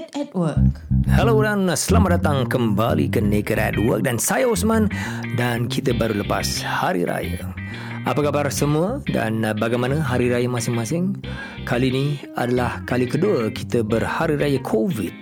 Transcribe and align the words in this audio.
Naked 0.00 0.16
at 0.16 0.32
Work. 0.32 0.80
Hello 1.12 1.36
dan 1.44 1.68
selamat 1.68 2.16
datang 2.16 2.48
kembali 2.48 3.12
ke 3.12 3.20
Naked 3.20 3.60
at 3.60 3.76
Work 3.76 4.08
dan 4.08 4.16
saya 4.16 4.48
Osman 4.48 4.88
dan 5.36 5.68
kita 5.68 5.92
baru 5.92 6.24
lepas 6.24 6.64
Hari 6.64 7.04
Raya. 7.04 7.52
Apa 8.08 8.24
khabar 8.24 8.48
semua 8.48 9.04
dan 9.12 9.44
bagaimana 9.60 10.00
Hari 10.00 10.32
Raya 10.32 10.48
masing-masing? 10.48 11.20
Kali 11.68 11.92
ini 11.92 12.06
adalah 12.32 12.80
kali 12.88 13.04
kedua 13.04 13.52
kita 13.52 13.84
berhari 13.84 14.40
raya 14.40 14.56
COVID. 14.64 15.12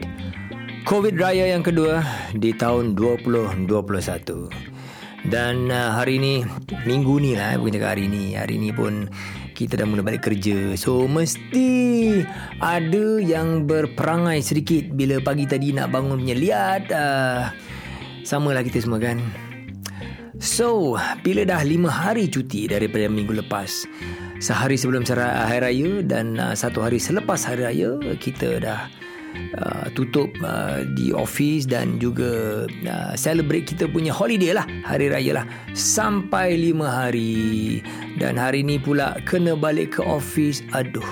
COVID 0.87 1.15
Raya 1.19 1.59
yang 1.59 1.67
kedua 1.67 1.99
di 2.39 2.55
tahun 2.55 2.95
2021. 2.95 3.67
Dan 5.27 5.67
uh, 5.75 5.99
hari 5.99 6.23
ini 6.23 6.47
Minggu 6.87 7.19
ni 7.19 7.35
lah 7.35 7.59
Bukan 7.59 7.75
cakap 7.75 7.99
hari 7.99 8.07
ni 8.07 8.39
Hari 8.39 8.55
ni 8.55 8.71
pun 8.71 9.11
Kita 9.59 9.75
dah 9.75 9.91
mula 9.91 10.07
balik 10.07 10.31
kerja. 10.31 10.79
So 10.79 11.11
mesti 11.11 12.23
Ada 12.63 13.19
yang 13.19 13.67
berperangai 13.67 14.39
sedikit 14.39 14.95
Bila 14.95 15.19
pagi 15.19 15.51
tadi 15.51 15.75
nak 15.75 15.91
bangun 15.91 16.23
punya 16.23 16.39
Lihat 16.39 16.83
uh, 16.95 17.51
Sama 18.23 18.55
lah 18.55 18.63
kita 18.63 18.79
semua 18.79 19.03
kan. 19.03 19.19
So 20.39 20.95
Bila 21.27 21.43
dah 21.43 21.67
lima 21.67 21.91
hari 21.91 22.31
cuti 22.31 22.71
Daripada 22.71 23.11
minggu 23.11 23.35
lepas 23.35 23.83
Sehari 24.39 24.79
sebelum 24.79 25.03
Hari 25.03 25.59
Raya 25.59 26.07
Dan 26.07 26.39
uh, 26.39 26.55
satu 26.55 26.87
hari 26.87 27.03
selepas 27.03 27.43
Hari 27.43 27.67
Raya 27.67 27.99
Kita 28.15 28.63
dah 28.63 29.08
uh, 29.57 29.87
tutup 29.93 30.31
uh, 30.45 30.85
di 30.97 31.11
office 31.15 31.65
dan 31.65 31.97
juga 31.97 32.65
uh, 32.69 33.13
celebrate 33.15 33.69
kita 33.69 33.89
punya 33.89 34.13
holiday 34.13 34.53
lah 34.57 34.67
hari 34.85 35.09
raya 35.09 35.43
lah. 35.43 35.47
Sampai 35.73 36.59
lima 36.59 37.07
hari. 37.07 37.81
Dan 38.19 38.35
hari 38.37 38.67
ni 38.67 38.77
pula 38.77 39.17
kena 39.25 39.55
balik 39.55 39.99
ke 39.99 40.03
office. 40.05 40.61
Aduh. 40.75 41.07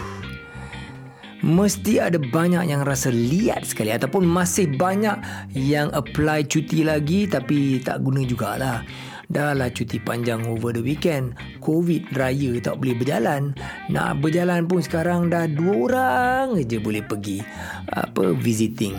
Mesti 1.46 2.02
ada 2.02 2.18
banyak 2.18 2.66
yang 2.66 2.82
rasa 2.82 3.12
liat 3.12 3.68
sekali. 3.68 3.94
Ataupun 3.94 4.26
masih 4.26 4.74
banyak 4.74 5.20
yang 5.54 5.92
apply 5.94 6.42
cuti 6.48 6.82
lagi 6.82 7.28
Tapi 7.28 7.78
tak 7.84 8.02
guna 8.02 8.24
jugalah. 8.26 8.82
Dah 9.26 9.58
lah 9.58 9.74
cuti 9.74 9.98
panjang 9.98 10.46
over 10.46 10.70
the 10.70 10.78
weekend 10.78 11.34
Covid 11.66 12.14
raya 12.14 12.62
tak 12.62 12.78
boleh 12.78 12.94
berjalan 12.94 13.50
Nak 13.90 14.22
berjalan 14.22 14.70
pun 14.70 14.78
sekarang 14.78 15.26
dah 15.26 15.50
dua 15.50 15.74
orang 15.90 16.62
je 16.62 16.78
boleh 16.78 17.02
pergi 17.02 17.42
Apa 17.90 18.30
visiting. 18.38 18.94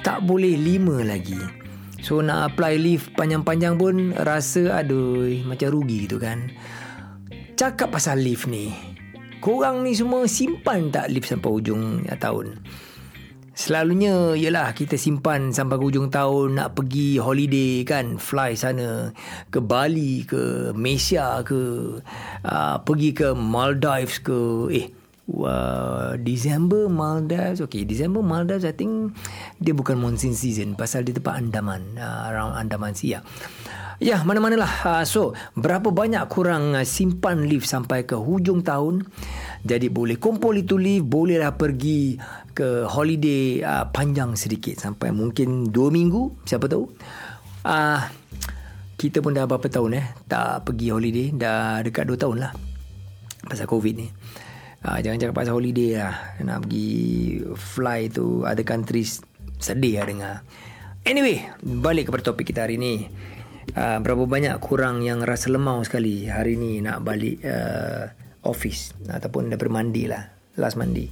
Tak 0.00 0.24
boleh 0.24 0.56
lima 0.56 1.04
lagi. 1.04 1.36
So 2.00 2.24
nak 2.24 2.56
apply 2.56 2.80
leave 2.80 3.12
panjang-panjang 3.12 3.76
pun 3.76 4.16
Rasa 4.16 4.80
aduh 4.80 5.28
macam 5.44 5.68
rugi 5.68 6.08
gitu 6.08 6.16
kan. 6.16 6.48
Cakap 7.60 7.92
pasal 7.92 8.24
leave 8.24 8.48
ni 8.48 8.72
Korang 9.44 9.84
ni 9.84 9.92
semua 9.92 10.24
simpan 10.24 10.88
tak 10.88 11.12
leave 11.12 11.28
sampai 11.28 11.50
hujung 11.52 12.08
tahun 12.16 12.56
Selalunya 13.58 14.38
ialah 14.38 14.70
kita 14.70 14.94
simpan 14.94 15.50
sampai 15.50 15.82
ke 15.82 15.84
hujung 15.90 16.14
tahun 16.14 16.62
nak 16.62 16.78
pergi 16.78 17.18
holiday 17.18 17.82
kan 17.82 18.14
fly 18.14 18.54
sana 18.54 19.10
ke 19.50 19.58
Bali 19.58 20.22
ke 20.22 20.70
Malaysia 20.78 21.42
ke 21.42 21.58
uh, 22.46 22.76
pergi 22.86 23.10
ke 23.10 23.34
Maldives 23.34 24.22
ke 24.22 24.38
eh 24.70 24.86
uh, 25.42 26.14
December 26.22 26.86
Maldives 26.86 27.58
okay 27.58 27.82
December 27.82 28.22
Maldives 28.22 28.62
I 28.62 28.78
think 28.78 29.18
dia 29.58 29.74
bukan 29.74 29.98
monsoon 29.98 30.38
season 30.38 30.78
pasal 30.78 31.02
di 31.02 31.10
tempat 31.10 31.42
Andaman 31.42 31.98
uh, 31.98 32.30
around 32.30 32.54
Andaman 32.54 32.94
Sea 32.94 33.18
Ya, 33.98 34.22
mana-manalah. 34.22 34.70
Uh, 34.86 35.02
so, 35.02 35.34
berapa 35.58 35.90
banyak 35.90 36.22
kurang 36.30 36.78
uh, 36.78 36.86
simpan 36.86 37.50
leave 37.50 37.66
sampai 37.66 38.06
ke 38.06 38.14
hujung 38.14 38.62
tahun. 38.62 39.10
Jadi, 39.64 39.90
boleh 39.90 40.16
kumpul 40.18 40.54
itu 40.58 40.78
leave. 40.78 41.06
Bolehlah 41.06 41.54
pergi 41.54 42.18
ke 42.54 42.86
holiday 42.86 43.62
uh, 43.62 43.86
panjang 43.90 44.34
sedikit. 44.38 44.78
Sampai 44.78 45.10
mungkin 45.10 45.70
2 45.70 45.74
minggu. 45.90 46.44
Siapa 46.46 46.66
tahu. 46.70 46.84
Uh, 47.66 48.00
kita 48.98 49.22
pun 49.22 49.34
dah 49.34 49.46
berapa 49.46 49.66
tahun 49.66 49.98
eh. 49.98 50.06
Tak 50.26 50.68
pergi 50.68 50.86
holiday. 50.90 51.26
Dah 51.34 51.82
dekat 51.82 52.06
2 52.06 52.18
tahun 52.18 52.36
lah. 52.42 52.52
Pasal 53.46 53.66
COVID 53.66 53.94
ni. 53.94 54.08
Uh, 54.82 54.98
jangan 55.02 55.18
cakap 55.18 55.34
pasal 55.42 55.58
holiday 55.58 55.98
lah. 55.98 56.14
Nak 56.42 56.66
pergi 56.66 56.90
fly 57.54 58.00
tu. 58.10 58.46
Ada 58.46 58.62
countries 58.62 59.22
sedih 59.58 60.02
lah 60.02 60.06
dengar. 60.06 60.34
Anyway, 61.02 61.46
balik 61.62 62.10
kepada 62.10 62.30
topik 62.30 62.50
kita 62.52 62.66
hari 62.66 62.76
ni 62.76 63.08
uh, 63.74 63.98
berapa 64.00 64.24
banyak 64.24 64.54
kurang 64.62 65.04
yang 65.04 65.22
rasa 65.22 65.52
lemau 65.52 65.82
sekali 65.84 66.30
hari 66.30 66.56
ni 66.56 66.80
nak 66.80 67.02
balik 67.04 67.42
uh, 67.44 68.08
office 68.46 68.94
ataupun 69.08 69.50
dah 69.50 69.58
bermandi 69.58 70.04
lah 70.06 70.22
last 70.58 70.78
mandi. 70.78 71.06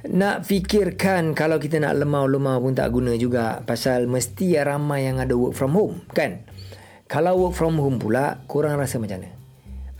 Nak 0.00 0.48
fikirkan 0.48 1.36
kalau 1.36 1.60
kita 1.60 1.76
nak 1.76 1.92
lemau-lemau 2.00 2.56
pun 2.64 2.72
tak 2.72 2.88
guna 2.88 3.12
juga 3.20 3.60
pasal 3.60 4.08
mesti 4.08 4.56
ramai 4.56 5.04
yang 5.04 5.20
ada 5.20 5.36
work 5.36 5.52
from 5.52 5.76
home 5.76 6.00
kan? 6.16 6.40
Kalau 7.04 7.36
work 7.36 7.54
from 7.58 7.76
home 7.76 8.00
pula 8.00 8.40
kurang 8.48 8.80
rasa 8.80 8.96
macam 8.96 9.20
mana? 9.20 9.36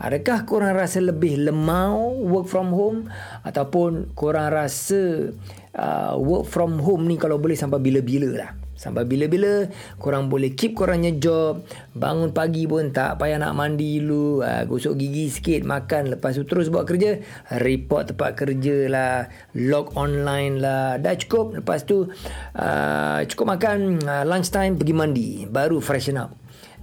Adakah 0.01 0.49
kurang 0.49 0.73
rasa 0.81 1.05
lebih 1.05 1.45
lemau 1.45 2.17
work 2.25 2.49
from 2.49 2.73
home 2.73 3.13
ataupun 3.45 4.17
kurang 4.17 4.49
rasa 4.57 5.29
uh, 5.77 6.17
work 6.17 6.49
from 6.49 6.81
home 6.81 7.05
ni 7.05 7.21
kalau 7.21 7.37
boleh 7.37 7.53
sampai 7.53 7.77
bila-bila 7.85 8.31
lah 8.33 8.51
Sampai 8.81 9.05
bila-bila 9.05 9.69
korang 10.01 10.33
boleh 10.33 10.57
keep 10.57 10.73
korangnya 10.73 11.13
job. 11.21 11.69
Bangun 11.93 12.33
pagi 12.33 12.65
pun 12.65 12.89
tak 12.97 13.21
payah 13.21 13.37
nak 13.37 13.53
mandi 13.53 14.01
dulu. 14.01 14.41
Uh, 14.41 14.65
gosok 14.65 14.97
gigi 14.97 15.29
sikit, 15.29 15.69
makan. 15.69 16.17
Lepas 16.17 16.41
tu 16.41 16.49
terus 16.49 16.73
buat 16.73 16.89
kerja. 16.89 17.21
Report 17.61 18.09
tempat 18.09 18.41
kerja 18.41 18.89
lah. 18.89 19.29
Log 19.53 19.93
online 20.01 20.57
lah. 20.57 20.97
Dah 20.97 21.13
cukup. 21.13 21.61
Lepas 21.61 21.85
tu 21.85 22.09
uh, 22.57 23.21
cukup 23.29 23.61
makan. 23.61 24.01
Uh, 24.01 24.25
lunch 24.25 24.49
time 24.49 24.81
pergi 24.81 24.95
mandi. 24.97 25.29
Baru 25.45 25.85
freshen 25.85 26.17
up. 26.17 26.33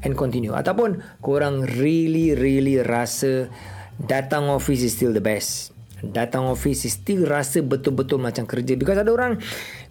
And 0.06 0.14
continue. 0.14 0.54
Ataupun 0.54 1.02
korang 1.26 1.66
really 1.66 2.38
really 2.38 2.78
rasa 2.78 3.50
datang 3.98 4.54
office 4.54 4.86
is 4.86 4.94
still 4.94 5.10
the 5.10 5.26
best 5.26 5.77
datang 6.06 6.46
office 6.50 6.86
still 6.88 7.26
rasa 7.26 7.66
betul-betul 7.66 8.22
macam 8.22 8.46
kerja. 8.46 8.78
Because 8.78 9.02
ada 9.02 9.10
orang 9.10 9.42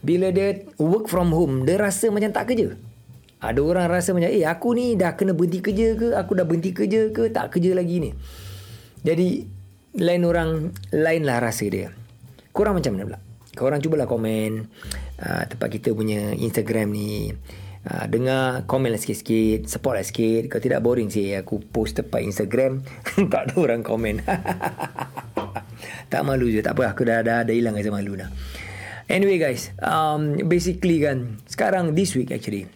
bila 0.03 0.31
dia 0.31 0.63
work 0.79 1.11
from 1.11 1.35
home 1.35 1.67
dia 1.67 1.79
rasa 1.81 2.11
macam 2.15 2.31
tak 2.31 2.53
kerja. 2.53 2.75
Ada 3.37 3.61
orang 3.61 3.87
rasa 3.93 4.17
macam 4.17 4.33
eh 4.33 4.49
aku 4.49 4.73
ni 4.73 4.97
dah 4.97 5.13
kena 5.13 5.37
berhenti 5.37 5.61
kerja 5.61 5.93
ke? 5.95 6.09
Aku 6.17 6.33
dah 6.33 6.49
berhenti 6.49 6.73
kerja 6.73 7.13
ke? 7.13 7.29
Tak 7.31 7.53
kerja 7.53 7.77
lagi 7.77 8.01
ni. 8.01 8.11
Jadi 9.05 9.45
lain 9.97 10.23
orang 10.25 10.73
lain 10.95 11.23
lah 11.25 11.39
rasa 11.43 11.65
dia. 11.69 11.93
Korang 12.51 12.81
macam 12.81 12.97
mana 12.97 13.05
pula? 13.13 13.19
Korang 13.57 13.81
cubalah 13.81 14.09
komen 14.09 14.69
uh, 15.21 15.43
tempat 15.49 15.69
kita 15.69 15.93
punya 15.93 16.33
Instagram 16.33 16.93
ni. 16.93 17.33
Uh, 17.87 18.05
dengar 18.11 18.67
komen 18.67 18.91
lah 18.91 18.99
sikit-sikit 18.99 19.69
support 19.69 20.01
lah 20.01 20.05
sikit. 20.05 20.49
Kalau 20.51 20.63
tidak 20.65 20.81
boring 20.81 21.13
sih 21.13 21.37
aku 21.37 21.61
post 21.61 22.01
tempat 22.01 22.25
Instagram 22.25 22.83
tak 23.33 23.53
ada 23.53 23.55
orang 23.61 23.85
komen 23.85 24.25
tak 26.09 26.23
malu 26.27 26.51
je 26.51 26.61
tak 26.63 26.79
apa. 26.79 26.95
Aku 26.95 27.07
dah 27.07 27.23
dah, 27.23 27.43
dah 27.43 27.55
hilang 27.55 27.75
rasa 27.77 27.91
malu 27.91 28.19
dah. 28.19 28.31
Anyway 29.07 29.39
guys 29.39 29.71
um, 29.79 30.35
basically 30.51 30.99
kan 30.99 31.39
sekarang 31.47 31.95
this 31.95 32.19
week 32.19 32.35
actually 32.35 32.67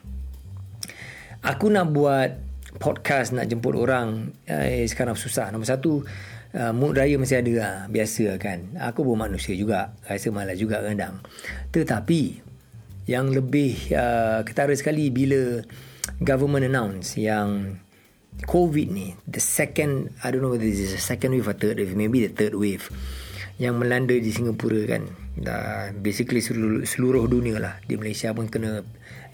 aku 1.42 1.66
nak 1.72 1.90
buat 1.90 2.50
podcast 2.80 3.36
nak 3.36 3.50
jemput 3.50 3.76
orang. 3.76 4.32
Eh, 4.48 4.88
sekarang 4.88 5.18
susah. 5.18 5.52
Nombor 5.52 5.68
satu 5.68 6.00
uh, 6.56 6.72
mood 6.72 6.96
raya 6.96 7.20
masih 7.20 7.44
ada 7.44 7.52
lah. 7.58 7.74
Biasa 7.92 8.40
kan. 8.40 8.72
Aku 8.78 9.04
pun 9.04 9.20
manusia 9.20 9.52
juga. 9.52 9.92
Rasa 10.08 10.32
malas 10.32 10.56
juga 10.56 10.80
kadang 10.80 11.20
tetapi 11.74 12.50
yang 13.10 13.34
lebih 13.34 13.90
uh, 13.90 14.46
ketara 14.46 14.70
sekali 14.78 15.10
bila 15.10 15.60
government 16.22 16.68
announce 16.68 17.18
yang 17.18 17.80
COVID 18.46 18.88
ni 18.92 19.12
the 19.28 19.42
second 19.42 20.14
I 20.24 20.32
don't 20.32 20.40
know 20.40 20.52
whether 20.52 20.66
this 20.66 20.80
is 20.80 20.92
the 20.96 21.02
second 21.02 21.36
wave 21.36 21.48
or 21.48 21.56
third 21.56 21.80
wave 21.80 21.96
maybe 21.96 22.24
the 22.24 22.32
third 22.32 22.56
wave 22.56 22.88
yang 23.60 23.76
melanda 23.76 24.16
di 24.16 24.32
Singapura 24.32 24.88
kan. 24.88 25.04
Dah 25.36 25.92
basically 25.92 26.40
seluruh, 26.40 26.88
seluruh 26.88 27.28
dunia 27.28 27.60
lah. 27.60 27.76
Di 27.84 28.00
Malaysia 28.00 28.32
pun 28.32 28.48
kena 28.48 28.80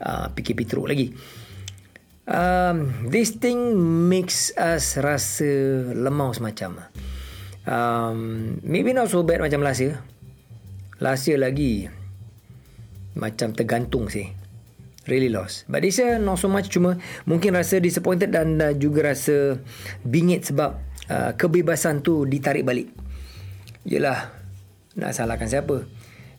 uh, 0.03 0.27
PKP 0.35 0.67
teruk 0.67 0.91
lagi. 0.91 1.15
Um, 2.27 3.07
this 3.07 3.39
thing 3.39 3.79
makes 4.11 4.51
us 4.59 4.99
rasa 4.99 5.47
lemau 5.95 6.35
semacam 6.35 6.83
um, 7.67 8.19
maybe 8.63 8.95
not 8.95 9.11
so 9.11 9.23
bad 9.27 9.43
macam 9.43 9.61
last 9.61 9.83
year. 9.83 9.99
Last 10.97 11.29
year 11.29 11.37
lagi 11.37 11.91
macam 13.17 13.53
tergantung 13.53 14.09
sih 14.09 14.33
really 15.07 15.31
lost. 15.31 15.67
But 15.71 15.83
this 15.83 15.99
year 15.99 16.19
not 16.19 16.39
so 16.39 16.51
much 16.51 16.71
cuma 16.71 16.99
mungkin 17.25 17.55
rasa 17.55 17.79
disappointed 17.83 18.35
dan 18.35 18.59
uh, 18.59 18.75
juga 18.75 19.15
rasa 19.15 19.59
bingit 20.03 20.51
sebab 20.51 20.71
uh, 21.11 21.33
kebebasan 21.35 22.03
tu 22.03 22.27
ditarik 22.27 22.67
balik. 22.67 22.91
Yelah 23.87 24.35
Nak 24.97 25.13
salahkan 25.13 25.47
siapa? 25.47 25.85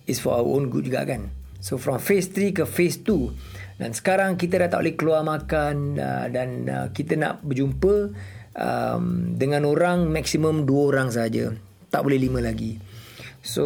It's 0.10 0.20
for 0.20 0.36
our 0.36 0.44
own 0.44 0.68
good 0.74 0.90
juga 0.90 1.08
kan? 1.08 1.32
So 1.62 1.80
from 1.80 2.02
phase 2.02 2.34
3 2.34 2.54
ke 2.58 2.64
phase 2.66 3.02
2 3.06 3.80
Dan 3.82 3.94
sekarang 3.94 4.36
kita 4.36 4.62
dah 4.62 4.70
tak 4.70 4.80
boleh 4.84 4.96
keluar 4.98 5.22
makan 5.24 5.98
uh, 5.98 6.26
Dan 6.28 6.66
uh, 6.68 6.88
kita 6.92 7.16
nak 7.16 7.46
berjumpa 7.46 8.12
um, 8.58 9.34
Dengan 9.38 9.64
orang 9.70 10.10
Maksimum 10.10 10.66
2 10.66 10.90
orang 10.92 11.10
saja. 11.14 11.54
Tak 11.88 12.02
boleh 12.04 12.18
5 12.18 12.42
lagi. 12.44 12.82
So 13.46 13.66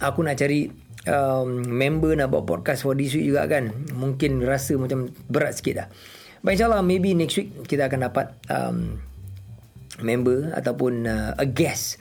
Aku 0.00 0.22
nak 0.24 0.38
cari 0.40 0.87
um, 1.08 1.64
member 1.64 2.12
nak 2.12 2.28
buat 2.28 2.44
podcast 2.44 2.84
for 2.84 2.92
this 2.92 3.16
week 3.16 3.32
juga 3.32 3.48
kan. 3.48 3.72
Mungkin 3.96 4.44
rasa 4.44 4.76
macam 4.76 5.08
berat 5.26 5.58
sikit 5.58 5.74
dah. 5.74 5.88
But 6.44 6.54
insyaAllah 6.54 6.84
maybe 6.84 7.16
next 7.16 7.40
week 7.40 7.66
kita 7.66 7.90
akan 7.90 8.12
dapat 8.12 8.26
um, 8.52 9.00
member 10.04 10.54
ataupun 10.54 11.08
uh, 11.08 11.32
a 11.34 11.46
guest 11.48 11.98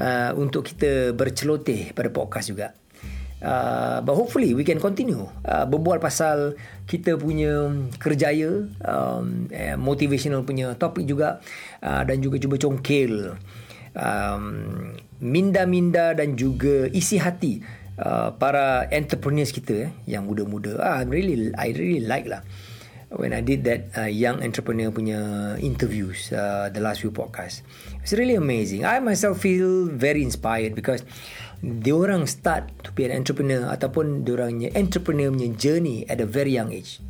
uh, 0.00 0.34
untuk 0.34 0.66
kita 0.66 1.14
berceloteh 1.14 1.94
pada 1.94 2.10
podcast 2.10 2.50
juga. 2.50 2.74
Uh, 3.38 4.02
but 4.02 4.18
hopefully 4.18 4.50
we 4.50 4.66
can 4.66 4.82
continue 4.82 5.22
uh, 5.46 5.62
berbual 5.62 6.02
pasal 6.02 6.58
kita 6.90 7.14
punya 7.14 7.70
kerjaya 8.02 8.66
um, 8.82 9.46
eh, 9.54 9.78
motivational 9.78 10.42
punya 10.42 10.74
topik 10.74 11.06
juga 11.06 11.38
uh, 11.78 12.02
dan 12.02 12.18
juga 12.18 12.42
cuba 12.42 12.58
congkel 12.58 13.38
um, 13.94 14.44
minda-minda 15.22 16.18
dan 16.18 16.34
juga 16.34 16.90
isi 16.90 17.22
hati 17.22 17.62
uh, 18.00 18.34
para 18.38 18.86
entrepreneurs 18.94 19.50
kita 19.50 19.88
eh, 19.88 19.90
yang 20.06 20.24
muda-muda 20.24 20.78
ah 20.78 21.02
really 21.04 21.50
I 21.54 21.74
really 21.74 22.02
like 22.02 22.30
lah 22.30 22.46
when 23.12 23.32
I 23.32 23.40
did 23.40 23.64
that 23.64 23.92
uh, 23.96 24.08
young 24.08 24.40
entrepreneur 24.40 24.92
punya 24.92 25.20
interviews 25.60 26.30
uh, 26.30 26.68
the 26.72 26.80
last 26.80 27.02
few 27.02 27.10
podcasts 27.10 27.66
it's 28.00 28.14
really 28.14 28.38
amazing 28.38 28.86
I 28.86 29.02
myself 29.02 29.42
feel 29.42 29.88
very 29.88 30.20
inspired 30.24 30.76
because 30.76 31.02
diorang 31.62 32.30
start 32.30 32.70
to 32.86 32.94
be 32.94 33.02
an 33.02 33.18
entrepreneur 33.18 33.66
ataupun 33.74 34.22
diorangnya 34.22 34.70
entrepreneur 34.78 35.34
punya 35.34 35.50
journey 35.58 36.06
at 36.06 36.22
a 36.22 36.28
very 36.28 36.54
young 36.54 36.70
age. 36.70 37.02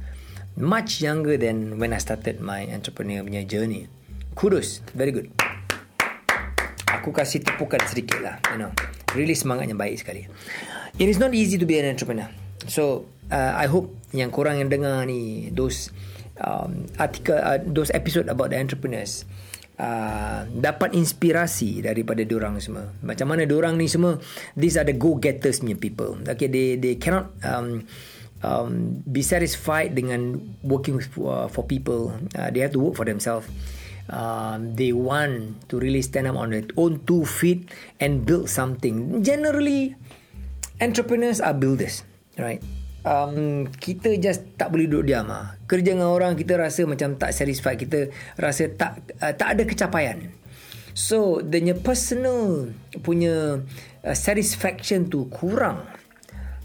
Much 0.59 1.05
younger 1.05 1.37
than 1.39 1.77
when 1.79 1.93
I 1.93 2.01
started 2.01 2.41
my 2.41 2.65
entrepreneur 2.73 3.21
punya 3.23 3.45
journey. 3.45 3.93
Kudos, 4.33 4.81
very 4.97 5.13
good. 5.13 5.29
Aku 6.89 7.13
kasih 7.13 7.45
tepukan 7.45 7.79
sedikit 7.85 8.19
lah, 8.25 8.41
you 8.51 8.59
know. 8.59 8.73
Really 9.13 9.37
semangatnya 9.37 9.77
baik 9.77 10.01
sekali. 10.01 10.27
It 10.99 11.07
is 11.07 11.23
not 11.23 11.31
easy 11.31 11.63
to 11.63 11.67
be 11.67 11.79
an 11.79 11.87
entrepreneur. 11.87 12.27
So, 12.67 13.07
uh, 13.31 13.55
I 13.55 13.71
hope 13.71 13.95
yang 14.11 14.35
korang 14.35 14.59
yang 14.59 14.67
dengar 14.67 15.07
ni, 15.07 15.47
those 15.55 15.95
um, 16.43 16.91
article, 16.99 17.39
uh, 17.39 17.63
those 17.63 17.95
episode 17.95 18.27
about 18.27 18.51
the 18.51 18.59
entrepreneurs, 18.59 19.23
uh, 19.79 20.43
dapat 20.51 20.99
inspirasi 20.99 21.87
daripada 21.87 22.27
diorang 22.27 22.59
semua. 22.59 22.91
Macam 23.07 23.31
mana 23.31 23.47
diorang 23.47 23.79
ni 23.79 23.87
semua, 23.87 24.19
these 24.59 24.75
are 24.75 24.83
the 24.83 24.97
go-getters 24.99 25.63
punya 25.63 25.79
people. 25.79 26.19
Okay, 26.27 26.51
they 26.51 26.75
they 26.75 26.99
cannot 26.99 27.31
um, 27.47 27.87
um, 28.43 28.99
be 29.07 29.23
satisfied 29.23 29.95
dengan 29.95 30.51
working 30.67 30.99
with, 30.99 31.07
uh, 31.23 31.47
for 31.47 31.63
people. 31.63 32.11
Uh, 32.35 32.51
they 32.51 32.59
have 32.59 32.75
to 32.75 32.83
work 32.83 32.99
for 32.99 33.07
themselves. 33.07 33.47
Um, 34.11 34.75
they 34.75 34.91
want 34.91 35.63
to 35.71 35.79
really 35.79 36.03
stand 36.03 36.27
up 36.27 36.35
on 36.35 36.51
their 36.51 36.67
own 36.75 37.07
two 37.07 37.23
feet 37.23 37.71
and 38.03 38.27
build 38.27 38.51
something. 38.51 39.23
Generally, 39.23 39.95
entrepreneurs 40.81 41.41
are 41.43 41.55
builders, 41.55 42.03
right? 42.39 42.63
um, 43.09 43.69
kita 43.79 44.19
just 44.19 44.45
tak 44.61 44.73
boleh 44.73 44.89
duduk 44.89 45.09
diam 45.09 45.29
ah. 45.33 45.55
Kerja 45.69 45.95
dengan 45.97 46.11
orang 46.13 46.35
kita 46.35 46.61
rasa 46.61 46.85
macam 46.89 47.17
tak 47.17 47.33
satisfied, 47.33 47.79
kita 47.81 48.13
rasa 48.41 48.73
tak 48.73 49.05
uh, 49.21 49.33
tak 49.37 49.59
ada 49.59 49.63
kecapaian. 49.65 50.33
So, 50.99 51.39
the 51.39 51.63
personal 51.79 52.75
punya 53.07 53.63
uh, 54.03 54.17
satisfaction 54.19 55.07
tu 55.07 55.31
kurang. 55.31 55.87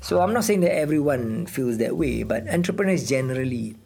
So, 0.01 0.25
I'm 0.25 0.33
not 0.33 0.43
saying 0.49 0.65
that 0.65 0.73
everyone 0.73 1.45
feels 1.45 1.77
that 1.77 1.93
way, 1.93 2.25
but 2.25 2.49
entrepreneurs 2.49 3.05
generally 3.05 3.77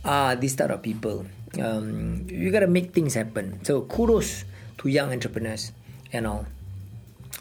are 0.00 0.32
this 0.32 0.56
type 0.56 0.72
of 0.72 0.80
people. 0.80 1.28
Um, 1.60 2.24
you 2.24 2.48
gotta 2.48 2.70
make 2.72 2.96
things 2.96 3.12
happen. 3.12 3.60
So, 3.68 3.84
kudos 3.84 4.48
to 4.80 4.88
young 4.88 5.12
entrepreneurs 5.12 5.76
and 6.08 6.24
all. 6.24 6.48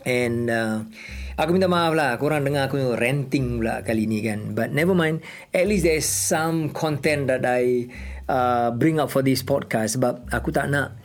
And 0.05 0.47
uh, 0.47 0.85
Aku 1.35 1.51
minta 1.51 1.67
maaf 1.67 1.91
lah. 1.91 2.15
Korang 2.15 2.47
dengar 2.47 2.71
aku 2.71 2.95
ranting 2.95 3.59
pula 3.59 3.83
kali 3.83 4.07
ni 4.07 4.23
kan. 4.23 4.55
But 4.55 4.71
never 4.71 4.95
mind. 4.95 5.19
At 5.51 5.67
least 5.67 5.83
there 5.83 5.99
is 5.99 6.07
some 6.07 6.71
content 6.71 7.27
that 7.27 7.43
I 7.43 7.91
uh, 8.31 8.71
Bring 8.71 9.03
up 9.03 9.11
for 9.11 9.19
this 9.19 9.43
podcast. 9.43 9.99
Sebab 9.99 10.31
aku 10.31 10.55
tak 10.55 10.71
nak 10.71 10.95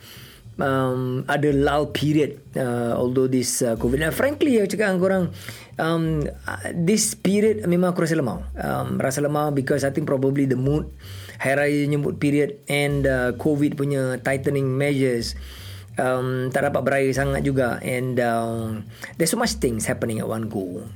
um, 0.55 1.27
Ada 1.27 1.51
lull 1.51 1.91
period 1.91 2.39
uh, 2.55 2.95
Although 2.95 3.27
this 3.27 3.59
uh, 3.59 3.75
COVID. 3.75 4.07
Now 4.07 4.15
frankly 4.15 4.55
aku 4.55 4.79
cakap 4.79 4.95
dengan 4.95 4.99
korang 5.03 5.23
um, 5.75 6.23
This 6.79 7.11
period 7.11 7.67
memang 7.67 7.91
aku 7.91 8.07
rasa 8.07 8.15
lemah. 8.15 8.55
Um, 8.55 9.03
Rasa 9.03 9.19
lemah 9.19 9.51
because 9.51 9.83
I 9.83 9.91
think 9.91 10.07
probably 10.07 10.47
the 10.47 10.55
mood 10.55 10.87
Hari 11.43 11.91
Raya 11.91 11.99
period 12.15 12.63
And 12.71 13.03
uh, 13.03 13.35
COVID 13.35 13.75
punya 13.75 14.15
tightening 14.23 14.79
measures 14.79 15.35
um, 16.01 16.49
tak 16.49 16.65
dapat 16.67 16.81
beraya 16.81 17.09
sangat 17.13 17.45
juga. 17.45 17.77
And 17.85 18.17
um, 18.17 18.89
there's 19.15 19.29
so 19.29 19.37
much 19.37 19.61
things 19.61 19.85
happening 19.85 20.17
at 20.17 20.25
one 20.25 20.49
go. 20.49 20.89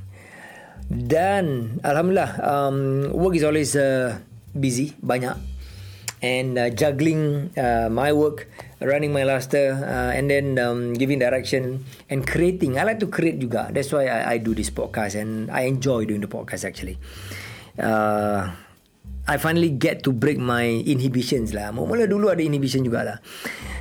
Dan 0.89 1.77
alhamdulillah 1.81 2.31
um, 2.41 2.77
work 3.13 3.37
is 3.37 3.45
always 3.45 3.77
uh, 3.77 4.17
busy 4.57 4.97
banyak. 4.97 5.37
And 6.25 6.57
uh, 6.57 6.73
juggling 6.73 7.53
uh, 7.53 7.85
my 7.93 8.09
work 8.09 8.49
running 8.81 9.13
my 9.13 9.21
luster 9.21 9.77
uh, 9.77 10.09
and 10.09 10.25
then 10.25 10.57
um, 10.57 10.97
giving 10.97 11.21
direction 11.21 11.85
and 12.09 12.25
creating. 12.25 12.81
I 12.81 12.83
like 12.83 12.97
to 13.05 13.09
create 13.13 13.37
juga. 13.37 13.69
That's 13.69 13.93
why 13.93 14.09
I, 14.09 14.35
I 14.35 14.35
do 14.41 14.57
this 14.57 14.73
podcast 14.73 15.13
and 15.21 15.53
I 15.53 15.69
enjoy 15.69 16.09
doing 16.09 16.25
the 16.25 16.31
podcast 16.31 16.65
actually. 16.65 16.97
Uh, 17.77 18.64
I 19.25 19.41
finally 19.41 19.73
get 19.73 20.05
to 20.05 20.13
break 20.13 20.37
my 20.37 20.85
inhibitions 20.85 21.49
lah. 21.49 21.73
Mula 21.73 22.05
dulu 22.05 22.29
ada 22.29 22.45
inhibition 22.45 22.85
jugalah. 22.85 23.17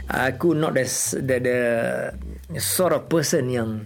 Aku 0.09 0.57
not 0.57 0.73
the, 0.73 0.85
the 1.21 1.37
the 1.45 1.59
sort 2.61 2.97
of 2.97 3.13
person 3.13 3.53
yang 3.53 3.85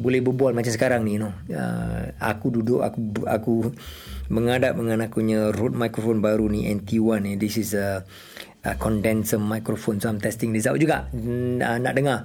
boleh 0.00 0.24
berbual 0.24 0.56
macam 0.56 0.72
sekarang 0.72 1.04
ni 1.04 1.20
you 1.20 1.28
know. 1.28 1.32
Uh, 1.52 2.08
aku 2.16 2.48
duduk 2.48 2.80
aku 2.80 3.00
aku 3.28 3.54
mengadap 4.32 4.80
dengan 4.80 5.04
aku 5.04 5.20
punya 5.20 5.52
Rode 5.52 5.76
microphone 5.76 6.24
baru 6.24 6.48
ni 6.48 6.64
NT1 6.72 7.20
ni. 7.20 7.32
This 7.36 7.60
is 7.60 7.76
a, 7.76 8.08
a 8.64 8.72
condenser 8.80 9.36
microphone 9.36 10.00
so 10.00 10.08
I'm 10.08 10.24
testing 10.24 10.56
this 10.56 10.64
out 10.64 10.80
juga. 10.80 11.12
Uh, 11.12 11.76
nak 11.76 11.92
dengar. 11.92 12.24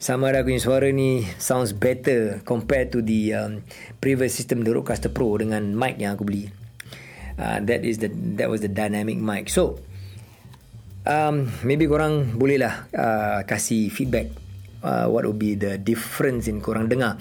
Sama 0.00 0.32
ada 0.32 0.40
aku 0.40 0.56
punya 0.56 0.64
suara 0.64 0.88
ni 0.88 1.28
sounds 1.36 1.76
better 1.76 2.40
compared 2.48 2.88
to 2.88 3.04
the 3.04 3.36
um, 3.36 3.60
previous 4.00 4.32
system 4.32 4.64
the 4.64 4.72
Rodecaster 4.72 5.12
Pro 5.12 5.36
dengan 5.36 5.76
mic 5.76 6.00
yang 6.00 6.16
aku 6.16 6.24
beli 6.24 6.48
uh, 7.40 7.58
that 7.64 7.80
is 7.82 8.04
the 8.04 8.12
that 8.36 8.52
was 8.52 8.60
the 8.60 8.68
dynamic 8.68 9.16
mic 9.16 9.48
so 9.48 9.80
um, 11.08 11.48
maybe 11.64 11.88
korang 11.88 12.36
bolehlah 12.36 12.84
uh, 12.92 13.40
kasih 13.48 13.88
feedback 13.88 14.28
uh, 14.84 15.08
what 15.08 15.24
would 15.24 15.40
be 15.40 15.56
the 15.56 15.80
difference 15.80 16.44
in 16.44 16.60
korang 16.60 16.92
dengar 16.92 17.16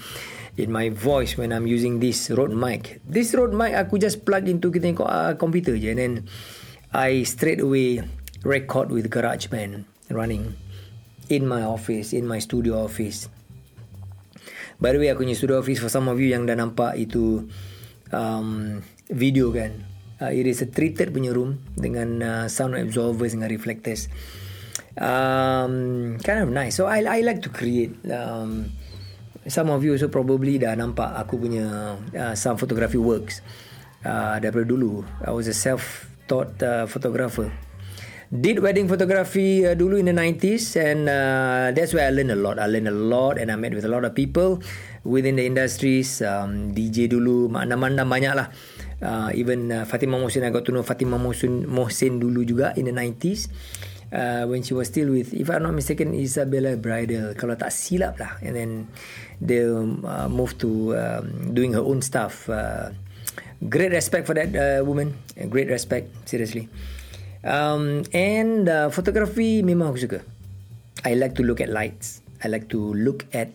in 0.59 0.71
my 0.75 0.91
voice 0.91 1.39
when 1.39 1.55
I'm 1.55 1.63
using 1.63 2.03
this 2.03 2.27
Rode 2.27 2.51
mic. 2.51 2.99
This 3.07 3.31
Rode 3.31 3.55
mic 3.55 3.71
aku 3.71 3.95
just 3.95 4.27
plug 4.27 4.51
into 4.51 4.67
kita 4.67 4.91
uh, 4.99 5.33
computer 5.39 5.79
je 5.79 5.95
and 5.95 5.99
then 5.99 6.13
I 6.91 7.23
straight 7.23 7.63
away 7.63 8.03
record 8.43 8.91
with 8.91 9.07
GarageBand 9.07 9.87
running 10.11 10.59
in 11.31 11.47
my 11.47 11.63
office, 11.63 12.11
in 12.11 12.27
my 12.27 12.43
studio 12.43 12.83
office. 12.83 13.31
By 14.79 14.95
the 14.95 14.99
way, 14.99 15.11
aku 15.11 15.27
punya 15.27 15.35
studio 15.35 15.59
office 15.59 15.79
for 15.79 15.91
some 15.91 16.07
of 16.11 16.19
you 16.19 16.31
yang 16.31 16.47
dah 16.47 16.55
nampak 16.55 16.99
itu 16.99 17.47
um, 18.11 18.79
video 19.11 19.51
kan 19.55 19.88
uh, 20.21 20.31
it 20.31 20.45
is 20.45 20.61
a 20.61 20.67
treated 20.67 21.15
punya 21.15 21.31
room 21.31 21.63
dengan 21.75 22.09
uh, 22.21 22.45
sound 22.51 22.75
absorbers 22.75 23.33
dengan 23.33 23.49
reflectors. 23.49 24.11
Um, 24.99 26.17
kind 26.19 26.43
of 26.43 26.51
nice. 26.51 26.75
So 26.75 26.91
I 26.91 27.03
I 27.07 27.19
like 27.23 27.39
to 27.47 27.51
create 27.51 27.95
um, 28.11 28.75
some 29.47 29.71
of 29.71 29.79
you 29.81 29.95
also 29.95 30.11
probably 30.11 30.59
dah 30.59 30.75
nampak 30.75 31.15
aku 31.15 31.39
punya 31.39 31.95
uh, 32.15 32.35
sound 32.35 32.59
photography 32.59 32.99
works. 32.99 33.39
Uh, 33.99 34.39
daripada 34.39 34.63
dulu. 34.63 35.03
I 35.27 35.35
was 35.35 35.51
a 35.51 35.55
self 35.55 36.07
taught 36.23 36.55
uh, 36.63 36.87
photographer. 36.87 37.51
Did 38.31 38.63
wedding 38.63 38.87
photography 38.87 39.67
uh, 39.67 39.75
dulu 39.75 39.99
in 39.99 40.07
the 40.07 40.15
90s 40.15 40.79
and 40.79 41.09
uh, 41.11 41.75
that's 41.75 41.91
where 41.91 42.07
I 42.07 42.13
learned 42.13 42.31
a 42.31 42.39
lot. 42.39 42.63
I 42.63 42.71
learned 42.71 42.87
a 42.87 42.95
lot 42.95 43.35
and 43.35 43.51
I 43.51 43.59
met 43.59 43.75
with 43.75 43.83
a 43.83 43.91
lot 43.91 44.07
of 44.07 44.15
people 44.15 44.63
within 45.03 45.35
the 45.35 45.43
industries. 45.43 46.23
Um, 46.23 46.71
DJ 46.71 47.11
dulu 47.11 47.51
mana-mana 47.51 48.07
banyak 48.07 48.33
lah 48.37 48.53
uh, 49.01 49.31
even 49.33 49.71
uh, 49.71 49.85
Fatima 49.85 50.19
Mohsin 50.19 50.43
I 50.43 50.51
got 50.51 50.65
to 50.67 50.71
know 50.71 50.83
Fatima 50.83 51.17
Mohsin, 51.17 51.65
Mohsin 51.65 52.19
dulu 52.19 52.43
juga 52.43 52.75
in 52.75 52.85
the 52.87 52.95
90s 52.95 53.47
uh, 54.13 54.45
when 54.45 54.63
she 54.63 54.73
was 54.73 54.87
still 54.87 55.09
with 55.13 55.33
if 55.33 55.49
I'm 55.49 55.63
not 55.63 55.73
mistaken 55.73 56.13
Isabella 56.13 56.75
Bridal. 56.75 57.33
Kalau 57.37 57.55
tak 57.55 57.71
silap 57.73 58.17
lah. 58.19 58.37
And 58.41 58.53
then 58.55 58.71
they 59.41 59.63
uh, 59.65 60.27
moved 60.29 60.59
to 60.65 60.95
um, 60.95 61.53
doing 61.53 61.73
her 61.73 61.83
own 61.83 62.01
stuff. 62.01 62.49
Uh, 62.49 62.91
great 63.67 63.91
respect 63.91 64.25
for 64.27 64.35
that 64.35 64.51
uh, 64.53 64.81
woman. 64.85 65.15
Great 65.49 65.69
respect 65.69 66.09
seriously. 66.25 66.69
Um, 67.43 68.03
and 68.11 68.67
uh, 68.67 68.91
photography 68.91 69.63
memang 69.63 69.95
aku 69.95 69.99
suka. 70.03 70.19
I 71.07 71.15
like 71.15 71.39
to 71.39 71.43
look 71.47 71.63
at 71.63 71.71
lights. 71.71 72.19
I 72.43 72.51
like 72.51 72.67
to 72.75 72.79
look 72.95 73.23
at 73.31 73.51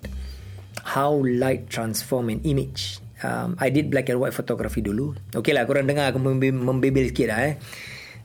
how 0.96 1.20
light 1.24 1.68
transform 1.68 2.28
an 2.28 2.40
image 2.44 3.03
um, 3.22 3.54
I 3.60 3.70
did 3.70 3.92
black 3.92 4.10
and 4.10 4.18
white 4.18 4.34
photography 4.34 4.82
dulu. 4.82 5.14
Okay 5.30 5.54
lah, 5.54 5.68
korang 5.68 5.86
dengar 5.86 6.10
aku 6.10 6.18
membebel 6.18 7.04
sikit 7.12 7.30
lah 7.30 7.40
eh. 7.52 7.54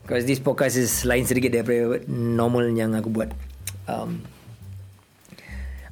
Because 0.01 0.25
this 0.25 0.41
podcast 0.41 0.79
is 0.79 1.05
lain 1.05 1.29
sedikit 1.29 1.53
daripada 1.53 2.01
normal 2.09 2.73
yang 2.73 2.97
aku 2.97 3.13
buat. 3.13 3.29
Um, 3.85 4.25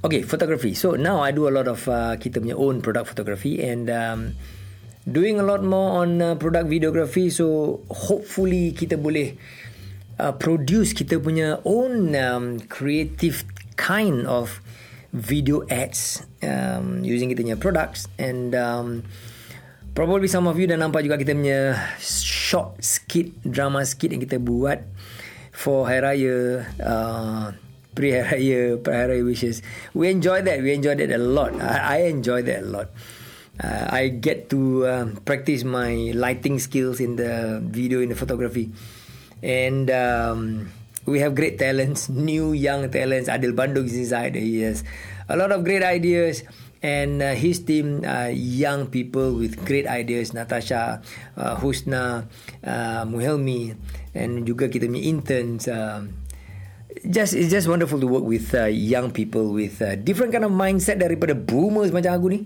Okay, 0.05 0.21
photography. 0.21 0.77
So 0.77 0.93
now 0.93 1.25
I 1.25 1.33
do 1.33 1.49
a 1.49 1.53
lot 1.53 1.65
of 1.65 1.89
uh, 1.89 2.21
kita 2.21 2.37
punya 2.37 2.53
own 2.53 2.85
product 2.85 3.11
photography 3.11 3.57
and 3.65 3.89
um, 3.89 4.37
doing 5.09 5.41
a 5.41 5.43
lot 5.43 5.65
more 5.65 6.05
on 6.05 6.21
uh, 6.21 6.37
product 6.37 6.69
videography. 6.69 7.33
So 7.33 7.81
hopefully 7.89 8.77
kita 8.77 9.01
boleh 9.01 9.33
uh, 10.21 10.37
produce 10.37 10.93
kita 10.93 11.17
punya 11.17 11.59
own 11.65 12.13
um, 12.13 12.61
creative 12.69 13.41
kind 13.73 14.29
of 14.29 14.61
video 15.15 15.63
ads 15.71 16.25
um, 16.43 17.03
using 17.03 17.31
kita 17.31 17.43
punya 17.43 17.57
products 17.59 18.11
and 18.19 18.55
um, 18.55 19.03
probably 19.95 20.27
some 20.27 20.45
of 20.45 20.59
you 20.59 20.67
dah 20.67 20.77
nampak 20.77 21.03
juga 21.03 21.17
kita 21.17 21.33
punya 21.33 21.75
short 21.99 22.77
skit 22.83 23.33
drama 23.43 23.81
skit 23.87 24.11
yang 24.13 24.21
kita 24.21 24.37
buat 24.37 24.83
for 25.55 25.89
Hari 25.89 26.01
Raya 26.05 26.37
uh, 26.83 27.49
pre-hari 27.97 28.53
raya, 28.53 28.77
pre-hari 28.77 29.17
raya 29.17 29.25
wishes. 29.25 29.65
We 29.97 30.13
enjoy 30.13 30.45
that. 30.45 30.61
We 30.61 30.77
enjoy 30.77 31.01
that 31.01 31.09
a 31.09 31.17
lot. 31.17 31.57
I, 31.57 31.97
I 31.97 32.13
enjoy 32.13 32.45
that 32.45 32.61
a 32.61 32.69
lot. 32.69 32.93
Uh, 33.57 33.89
I 33.89 34.13
get 34.13 34.53
to 34.53 34.85
uh, 34.85 35.05
practice 35.25 35.65
my 35.65 36.13
lighting 36.13 36.61
skills 36.61 37.01
in 37.01 37.17
the 37.17 37.57
video, 37.65 38.05
in 38.05 38.13
the 38.13 38.15
photography. 38.15 38.69
And 39.41 39.89
um, 39.89 40.69
we 41.07 41.23
have 41.23 41.33
great 41.33 41.57
talents, 41.57 42.11
new 42.11 42.51
young 42.51 42.91
talents. 42.91 43.31
Adil 43.31 43.55
Bandung 43.55 43.87
is 43.87 43.95
inside. 43.95 44.35
He 44.35 44.61
has 44.61 44.83
a 45.31 45.39
lot 45.39 45.55
of 45.55 45.63
great 45.63 45.81
ideas. 45.81 46.43
And 46.83 47.23
uh, 47.23 47.33
his 47.33 47.63
team, 47.63 48.05
uh, 48.05 48.29
young 48.29 48.93
people 48.93 49.33
with 49.33 49.65
great 49.65 49.87
ideas. 49.87 50.35
Natasha, 50.35 51.01
uh, 51.35 51.55
Husna, 51.57 52.27
uh, 52.61 53.01
Muhelmi. 53.07 53.73
And 54.13 54.45
juga 54.45 54.69
kita 54.69 54.85
punya 54.85 55.01
interns. 55.07 55.65
Uh, 55.65 56.05
just 57.07 57.33
it's 57.33 57.49
just 57.49 57.71
wonderful 57.71 57.97
to 57.97 58.05
work 58.09 58.25
with 58.25 58.53
uh, 58.53 58.67
young 58.67 59.13
people 59.13 59.53
with 59.53 59.81
uh, 59.81 59.95
different 59.95 60.33
kind 60.33 60.43
of 60.43 60.51
mindset 60.51 60.97
daripada 60.97 61.37
boomers 61.37 61.93
macam 61.93 62.17
aku 62.17 62.27
ni 62.33 62.39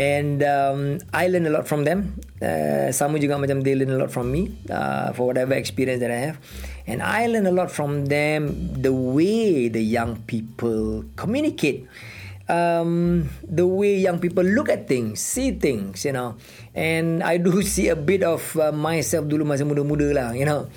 and 0.00 0.40
um, 0.40 0.96
I 1.12 1.28
learn 1.28 1.44
a 1.44 1.52
lot 1.52 1.68
from 1.68 1.84
them. 1.84 2.16
Uh, 2.40 2.88
sama 2.88 3.20
juga 3.20 3.36
macam 3.36 3.60
they 3.60 3.76
learn 3.76 3.92
a 3.92 4.00
lot 4.00 4.08
from 4.08 4.32
me 4.32 4.48
uh, 4.72 5.12
for 5.12 5.28
whatever 5.28 5.52
experience 5.52 6.00
that 6.00 6.08
I 6.08 6.32
have. 6.32 6.40
And 6.88 7.04
I 7.04 7.28
learn 7.28 7.44
a 7.44 7.52
lot 7.52 7.68
from 7.68 8.08
them 8.08 8.72
the 8.80 8.96
way 8.96 9.68
the 9.68 9.84
young 9.84 10.24
people 10.24 11.04
communicate. 11.20 11.84
Um, 12.48 13.28
the 13.46 13.62
way 13.62 14.02
young 14.02 14.18
people 14.18 14.42
look 14.42 14.66
at 14.74 14.90
things 14.90 15.22
see 15.22 15.54
things 15.54 16.02
you 16.02 16.16
know. 16.16 16.40
And 16.72 17.22
I 17.22 17.36
do 17.36 17.60
see 17.76 17.92
a 17.92 17.94
bit 17.94 18.24
of 18.24 18.42
uh, 18.56 18.72
myself 18.72 19.28
dulu 19.28 19.44
masa 19.44 19.68
muda-muda 19.68 20.08
lah 20.16 20.28
you 20.32 20.48
know. 20.48 20.72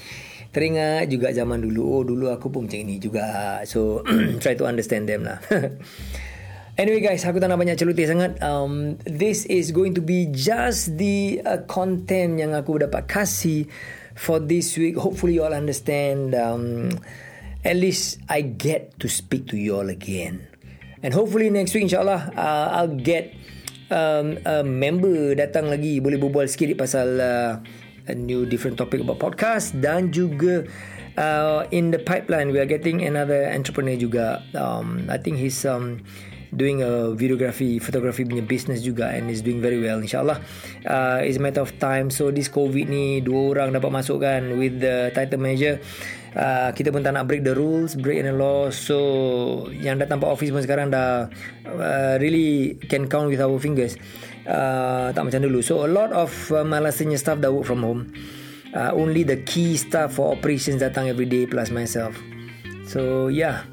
Teringat 0.53 1.09
juga 1.09 1.33
zaman 1.33 1.63
dulu. 1.63 1.81
Oh 1.81 2.03
dulu 2.05 2.29
aku 2.29 2.51
pun 2.51 2.67
macam 2.69 2.77
ini 2.77 2.99
juga. 3.01 3.63
So 3.63 4.03
try 4.43 4.53
to 4.59 4.67
understand 4.67 5.07
them 5.07 5.25
lah 5.25 5.39
anyway 6.77 7.01
guys 7.05 7.21
aku 7.25 7.37
tak 7.37 7.49
nak 7.49 7.59
banyak 7.61 7.77
celoteh 7.77 8.07
sangat. 8.09 8.39
Um, 8.41 8.97
this 9.05 9.45
is 9.45 9.69
going 9.69 9.93
to 9.97 10.01
be 10.01 10.29
just 10.33 10.97
the 10.97 11.41
uh, 11.45 11.61
content 11.69 12.41
yang 12.41 12.57
aku 12.57 12.81
dapat 12.81 13.05
kasih 13.05 13.69
for 14.17 14.41
this 14.41 14.73
week. 14.77 14.97
Hopefully 14.97 15.37
you 15.37 15.43
all 15.45 15.53
understand 15.53 16.33
um, 16.33 16.97
at 17.61 17.77
least 17.77 18.21
I 18.29 18.41
get 18.45 18.97
to 19.01 19.07
speak 19.09 19.49
to 19.53 19.57
you 19.57 19.77
all 19.77 19.89
again. 19.89 20.49
And 21.03 21.11
hopefully 21.11 21.51
next 21.51 21.75
week 21.75 21.91
insyaAllah 21.91 22.33
uh, 22.33 22.67
I'll 22.79 22.95
get 22.95 23.35
um, 23.93 24.39
a 24.47 24.65
member 24.65 25.37
datang 25.37 25.69
lagi. 25.69 26.01
Boleh 26.01 26.17
berbual 26.17 26.49
sikit 26.49 26.73
pasal 26.79 27.19
uh, 27.19 27.51
a 28.09 28.15
new 28.15 28.49
different 28.49 28.81
topic 28.81 29.03
about 29.03 29.19
podcast 29.21 29.77
dan 29.77 30.09
juga 30.09 30.65
uh, 31.19 31.67
in 31.69 31.91
the 31.93 32.01
pipeline 32.01 32.49
we 32.49 32.59
are 32.59 32.67
getting 32.67 33.03
another 33.05 33.45
entrepreneur 33.51 33.95
juga. 33.99 34.41
Um, 34.57 35.05
I 35.11 35.19
think 35.19 35.37
he's 35.37 35.67
um, 35.67 36.01
doing 36.53 36.85
a 36.85 37.11
videography 37.13 37.81
photography 37.81 38.23
punya 38.23 38.45
business 38.45 38.85
juga 38.85 39.11
and 39.11 39.27
is 39.27 39.41
doing 39.41 39.59
very 39.59 39.81
well 39.81 39.99
insyaallah 39.99 40.37
uh, 40.85 41.19
it's 41.21 41.37
a 41.37 41.43
matter 41.43 41.61
of 41.61 41.73
time 41.81 42.13
so 42.13 42.29
this 42.29 42.47
covid 42.47 42.87
ni 42.87 43.19
dua 43.19 43.57
orang 43.57 43.75
dapat 43.75 43.89
masuk 43.89 44.21
kan 44.21 44.55
with 44.55 44.79
the 44.79 45.09
title 45.17 45.41
manager 45.41 45.81
uh, 46.37 46.69
kita 46.71 46.93
pun 46.93 47.01
tak 47.01 47.17
nak 47.17 47.25
break 47.25 47.41
the 47.41 47.53
rules 47.53 47.97
break 47.97 48.21
the 48.21 48.33
law 48.33 48.69
so 48.69 49.67
yang 49.73 49.97
datang 49.97 50.21
pak 50.21 50.29
office 50.29 50.53
pun 50.53 50.61
sekarang 50.61 50.93
dah 50.93 51.27
uh, 51.67 52.15
really 52.21 52.77
can 52.87 53.09
count 53.09 53.27
with 53.27 53.41
our 53.41 53.57
fingers 53.57 53.97
uh, 54.47 55.11
tak 55.11 55.23
macam 55.23 55.41
dulu. 55.43 55.59
So 55.63 55.83
a 55.83 55.89
lot 55.89 56.11
of 56.11 56.31
uh, 56.51 56.63
malasnya 56.67 57.15
staff 57.19 57.39
dah 57.39 57.51
work 57.51 57.67
from 57.67 57.83
home. 57.83 58.11
Uh, 58.73 58.89
only 58.97 59.21
the 59.21 59.37
key 59.45 59.77
staff 59.77 60.17
for 60.17 60.33
operations 60.33 60.81
datang 60.81 61.05
every 61.05 61.29
day 61.29 61.45
plus 61.45 61.69
myself. 61.69 62.17
So 62.89 63.29
yeah. 63.29 63.72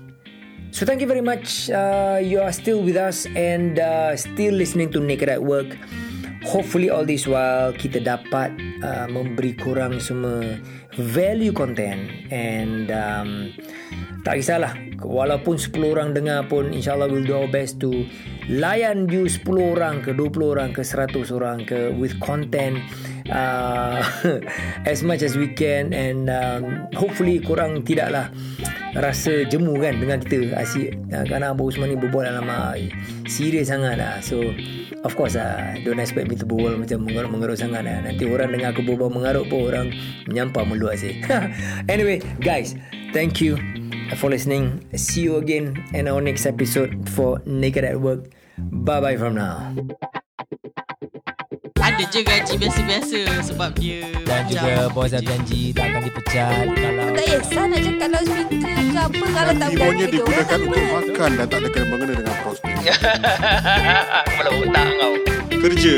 So 0.70 0.86
thank 0.86 1.02
you 1.02 1.10
very 1.10 1.20
much. 1.20 1.68
Uh, 1.68 2.22
you 2.22 2.40
are 2.40 2.52
still 2.54 2.78
with 2.82 2.96
us 2.96 3.26
and 3.34 3.78
uh, 3.78 4.16
still 4.16 4.54
listening 4.54 4.94
to 4.94 5.00
Naked 5.00 5.28
at 5.28 5.42
Work. 5.42 5.76
Hopefully 6.46 6.88
all 6.88 7.04
this 7.04 7.26
while 7.26 7.74
kita 7.74 8.00
dapat 8.00 8.54
uh, 8.80 9.10
memberi 9.10 9.58
korang 9.58 9.98
semua 9.98 10.56
value 10.96 11.52
content 11.52 12.08
and 12.30 12.88
um, 12.88 13.52
tak 14.22 14.40
kisahlah 14.40 14.72
walaupun 15.00 15.56
10 15.56 15.80
orang 15.80 16.08
dengar 16.12 16.44
pun 16.48 16.72
insyaallah 16.72 17.08
we'll 17.08 17.24
do 17.24 17.36
our 17.36 17.48
best 17.48 17.80
to 17.80 18.04
layan 18.48 19.08
you 19.08 19.28
10 19.28 19.46
orang 19.56 20.04
ke 20.04 20.12
20 20.12 20.52
orang 20.52 20.70
ke 20.76 20.84
100 20.84 21.28
orang 21.32 21.64
ke 21.64 21.92
with 21.96 22.16
content 22.20 22.80
uh, 23.32 24.00
as 24.92 25.00
much 25.00 25.24
as 25.24 25.36
we 25.36 25.48
can 25.52 25.92
and 25.96 26.28
um, 26.28 26.84
hopefully 26.96 27.40
korang 27.40 27.80
tidaklah 27.84 28.28
rasa 28.96 29.46
jemu 29.46 29.78
kan 29.78 29.94
dengan 29.98 30.18
kita. 30.22 30.56
Asyik 30.56 30.98
uh, 31.14 31.24
kerana 31.26 31.54
Abu 31.54 31.70
Usman 31.70 31.94
ni 31.94 31.96
berbual 31.98 32.26
dalam 32.26 32.46
uh, 32.50 32.74
serius 33.30 33.70
sangat 33.70 33.98
lah. 34.00 34.18
So 34.22 34.42
of 35.06 35.14
course 35.14 35.38
uh, 35.38 35.78
don't 35.86 36.02
expect 36.02 36.26
me 36.26 36.34
to 36.36 36.46
berbual 36.46 36.78
macam 36.80 37.06
mengarut-mengarut 37.06 37.58
sangat 37.58 37.86
lah. 37.86 38.02
nanti 38.02 38.26
orang 38.26 38.50
dengar 38.54 38.74
aku 38.74 38.82
berbual 38.82 39.10
mengarut 39.12 39.46
pun 39.46 39.70
orang 39.70 39.86
menyampah 40.26 40.64
mulut 40.66 40.94
asyik. 40.96 41.22
Anyway 41.92 42.22
guys 42.42 42.74
thank 43.14 43.38
you 43.38 43.58
for 44.18 44.30
listening. 44.30 44.82
See 44.98 45.26
you 45.26 45.38
again 45.38 45.78
in 45.94 46.10
our 46.10 46.22
next 46.22 46.44
episode 46.46 47.06
for 47.14 47.38
Naked 47.46 47.86
at 47.86 47.98
Work. 48.02 48.32
Bye 48.58 49.00
bye 49.00 49.16
from 49.16 49.38
now 49.38 49.72
ada 52.00 52.08
je 52.16 52.20
gaji 52.24 52.54
biasa-biasa 52.56 53.20
sebab 53.44 53.70
dia 53.76 54.08
Dan 54.24 54.48
juga 54.48 54.88
bos 54.88 55.12
dah 55.12 55.20
janji 55.20 55.76
tak 55.76 55.92
akan 55.92 56.00
dipecat 56.08 56.64
kalau 56.72 57.06
Tak 57.12 57.24
kisah 57.28 57.64
nak 57.68 57.80
cakap 57.84 58.08
loudspeaker 58.08 58.72
ke 58.72 59.00
apa 59.04 59.24
Kalau 59.28 59.52
tak 59.52 59.68
Keyboardnya 59.68 60.06
berani 60.08 60.14
digunakan 60.16 60.58
untuk 60.64 60.84
makan 60.88 61.30
dan 61.36 61.46
tak 61.46 61.58
ada 61.60 61.68
kena 61.68 61.86
mengena 61.92 62.12
dengan 62.16 62.36
prospek. 62.40 62.74
kepala 64.32 64.50
otak 64.56 64.88
kau 64.96 65.14
Kerja. 65.60 65.96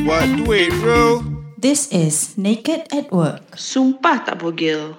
Buat 0.00 0.26
duit 0.40 0.70
bro. 0.80 1.20
This 1.60 1.92
is 1.92 2.40
Naked 2.40 2.88
at 2.88 3.12
Work. 3.12 3.44
Sumpah 3.52 4.24
tak 4.24 4.40
bogel. 4.40 4.96